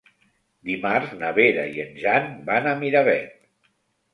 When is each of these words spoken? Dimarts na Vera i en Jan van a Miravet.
Dimarts 0.69 1.11
na 1.19 1.29
Vera 1.39 1.65
i 1.75 1.83
en 1.85 1.93
Jan 2.05 2.27
van 2.49 2.71
a 2.71 2.75
Miravet. 2.81 3.39